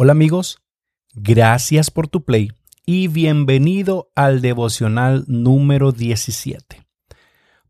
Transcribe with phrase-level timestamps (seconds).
[0.00, 0.62] Hola amigos,
[1.12, 2.52] gracias por tu play
[2.86, 6.86] y bienvenido al devocional número 17.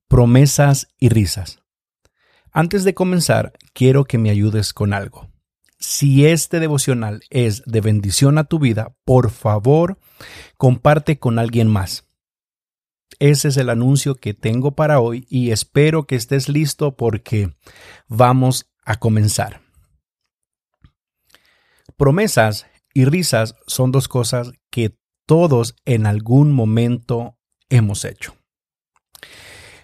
[0.08, 1.62] Promesas y risas.
[2.52, 5.30] Antes de comenzar, quiero que me ayudes con algo.
[5.78, 9.98] Si este devocional es de bendición a tu vida, por favor,
[10.58, 12.04] comparte con alguien más.
[13.20, 17.54] Ese es el anuncio que tengo para hoy y espero que estés listo porque
[18.06, 19.66] vamos a comenzar.
[21.98, 27.36] Promesas y risas son dos cosas que todos en algún momento
[27.70, 28.36] hemos hecho.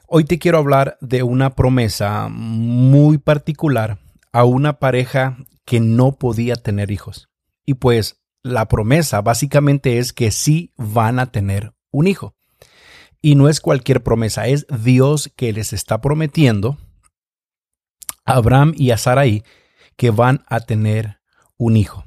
[0.07, 3.99] Hoy te quiero hablar de una promesa muy particular
[4.33, 7.31] a una pareja que no podía tener hijos.
[7.67, 12.37] Y pues la promesa básicamente es que sí van a tener un hijo.
[13.23, 16.79] Y no es cualquier promesa, es Dios que les está prometiendo
[18.25, 19.43] a Abraham y a Sarai
[19.97, 21.24] que van a tener
[21.57, 22.05] un hijo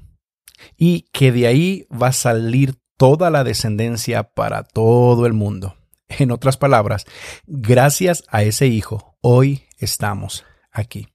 [0.78, 5.76] y que de ahí va a salir toda la descendencia para todo el mundo.
[6.10, 7.06] En otras palabras,
[7.46, 11.10] gracias a ese hijo, hoy estamos aquí.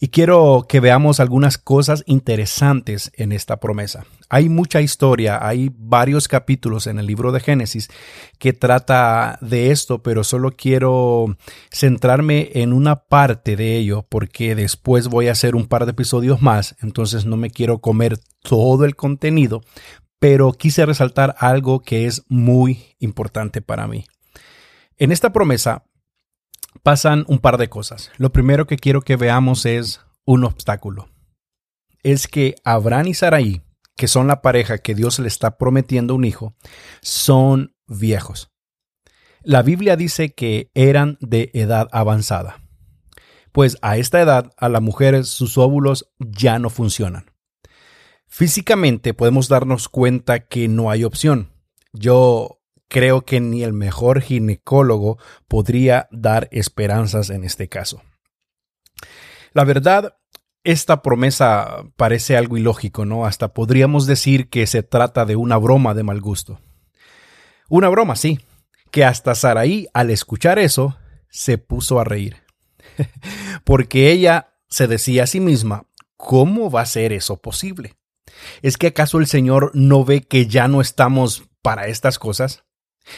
[0.00, 4.04] Y quiero que veamos algunas cosas interesantes en esta promesa.
[4.28, 7.88] Hay mucha historia, hay varios capítulos en el libro de Génesis
[8.38, 11.36] que trata de esto, pero solo quiero
[11.72, 16.40] centrarme en una parte de ello porque después voy a hacer un par de episodios
[16.42, 19.62] más, entonces no me quiero comer todo el contenido,
[20.20, 24.04] pero quise resaltar algo que es muy importante para mí.
[24.96, 25.84] En esta promesa
[26.88, 28.10] pasan un par de cosas.
[28.16, 31.10] Lo primero que quiero que veamos es un obstáculo.
[32.02, 33.62] Es que Abraham y Sarai,
[33.94, 36.54] que son la pareja que Dios le está prometiendo un hijo,
[37.02, 38.50] son viejos.
[39.42, 42.62] La Biblia dice que eran de edad avanzada.
[43.52, 47.32] Pues a esta edad a las mujeres sus óvulos ya no funcionan.
[48.26, 51.52] Físicamente podemos darnos cuenta que no hay opción.
[51.92, 52.57] Yo
[52.88, 58.02] creo que ni el mejor ginecólogo podría dar esperanzas en este caso.
[59.52, 60.16] La verdad,
[60.64, 63.24] esta promesa parece algo ilógico, ¿no?
[63.24, 66.60] Hasta podríamos decir que se trata de una broma de mal gusto.
[67.68, 68.40] Una broma, sí,
[68.90, 70.96] que hasta Saraí, al escuchar eso,
[71.30, 72.42] se puso a reír.
[73.64, 77.94] Porque ella se decía a sí misma, ¿cómo va a ser eso posible?
[78.62, 82.64] ¿Es que acaso el Señor no ve que ya no estamos para estas cosas?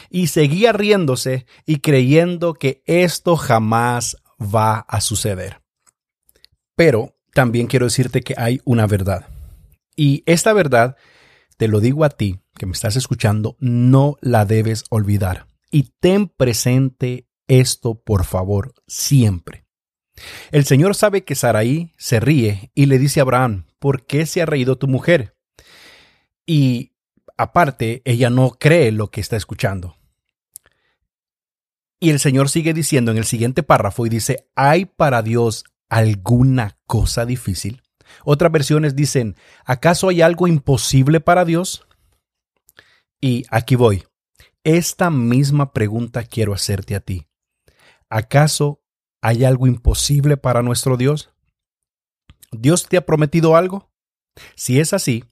[0.09, 5.61] Y seguía riéndose y creyendo que esto jamás va a suceder.
[6.75, 9.27] Pero también quiero decirte que hay una verdad.
[9.95, 10.95] Y esta verdad,
[11.57, 15.47] te lo digo a ti, que me estás escuchando, no la debes olvidar.
[15.71, 19.65] Y ten presente esto, por favor, siempre.
[20.51, 24.41] El Señor sabe que Saraí se ríe y le dice a Abraham, ¿por qué se
[24.41, 25.35] ha reído tu mujer?
[26.45, 26.93] Y
[27.41, 29.97] Aparte, ella no cree lo que está escuchando.
[31.99, 36.77] Y el Señor sigue diciendo en el siguiente párrafo y dice, ¿hay para Dios alguna
[36.85, 37.81] cosa difícil?
[38.23, 41.87] Otras versiones dicen, ¿acaso hay algo imposible para Dios?
[43.19, 44.03] Y aquí voy.
[44.63, 47.27] Esta misma pregunta quiero hacerte a ti.
[48.07, 48.83] ¿Acaso
[49.19, 51.33] hay algo imposible para nuestro Dios?
[52.51, 53.91] ¿Dios te ha prometido algo?
[54.55, 55.30] Si es así,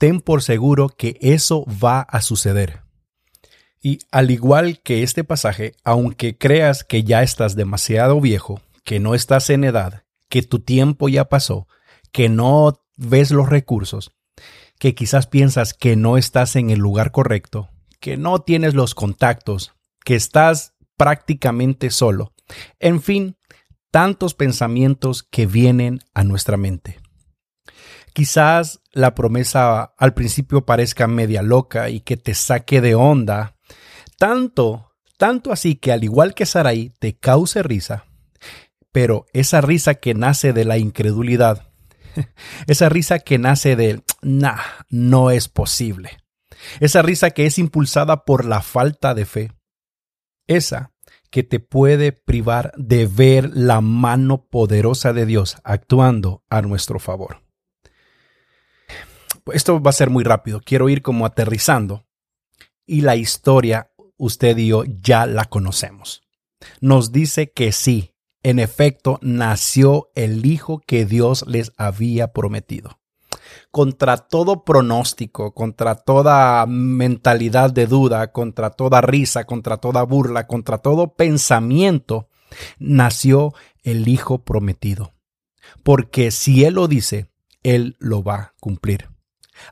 [0.00, 2.80] ten por seguro que eso va a suceder.
[3.82, 9.14] Y al igual que este pasaje, aunque creas que ya estás demasiado viejo, que no
[9.14, 11.68] estás en edad, que tu tiempo ya pasó,
[12.12, 14.12] que no ves los recursos,
[14.78, 17.68] que quizás piensas que no estás en el lugar correcto,
[18.00, 22.32] que no tienes los contactos, que estás prácticamente solo.
[22.78, 23.36] En fin,
[23.90, 26.99] tantos pensamientos que vienen a nuestra mente.
[28.12, 33.56] Quizás la promesa al principio parezca media loca y que te saque de onda,
[34.18, 38.06] tanto, tanto así que al igual que Sarai te cause risa,
[38.90, 41.72] pero esa risa que nace de la incredulidad,
[42.66, 44.58] esa risa que nace de, nah,
[44.88, 46.18] no es posible,
[46.80, 49.52] esa risa que es impulsada por la falta de fe,
[50.48, 50.90] esa
[51.30, 57.49] que te puede privar de ver la mano poderosa de Dios actuando a nuestro favor
[59.52, 62.06] esto va a ser muy rápido, quiero ir como aterrizando.
[62.86, 66.22] Y la historia, usted y yo ya la conocemos.
[66.80, 72.98] Nos dice que sí, en efecto, nació el hijo que Dios les había prometido.
[73.70, 80.78] Contra todo pronóstico, contra toda mentalidad de duda, contra toda risa, contra toda burla, contra
[80.78, 82.28] todo pensamiento,
[82.78, 83.52] nació
[83.82, 85.12] el hijo prometido.
[85.82, 87.30] Porque si Él lo dice,
[87.62, 89.08] Él lo va a cumplir.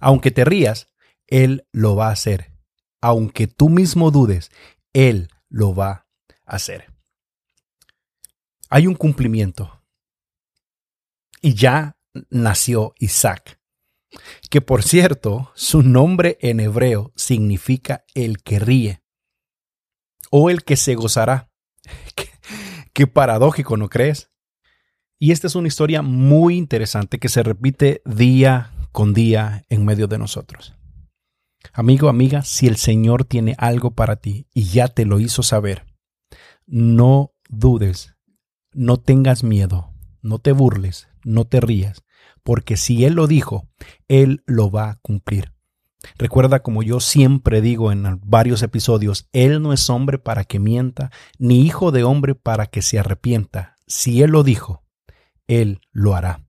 [0.00, 0.88] Aunque te rías,
[1.26, 2.52] Él lo va a hacer.
[3.00, 4.50] Aunque tú mismo dudes,
[4.92, 6.06] Él lo va
[6.44, 6.92] a hacer.
[8.70, 9.82] Hay un cumplimiento.
[11.40, 11.96] Y ya
[12.30, 13.60] nació Isaac,
[14.50, 19.02] que por cierto, su nombre en hebreo significa el que ríe
[20.30, 21.50] o el que se gozará.
[22.92, 24.30] Qué, paradójico, ¿no crees?
[25.20, 30.06] Y esta es una historia muy interesante que se repite día con día en medio
[30.08, 30.74] de nosotros.
[31.72, 35.86] Amigo, amiga, si el Señor tiene algo para ti y ya te lo hizo saber,
[36.66, 38.14] no dudes,
[38.72, 39.92] no tengas miedo,
[40.22, 42.04] no te burles, no te rías,
[42.42, 43.68] porque si Él lo dijo,
[44.08, 45.52] Él lo va a cumplir.
[46.16, 51.10] Recuerda, como yo siempre digo en varios episodios, Él no es hombre para que mienta,
[51.38, 53.76] ni hijo de hombre para que se arrepienta.
[53.86, 54.84] Si Él lo dijo,
[55.46, 56.47] Él lo hará.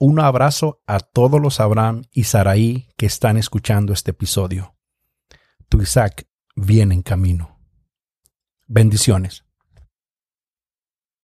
[0.00, 4.76] Un abrazo a todos los Abraham y Saraí que están escuchando este episodio.
[5.68, 7.58] Tu Isaac viene en camino.
[8.68, 9.47] Bendiciones.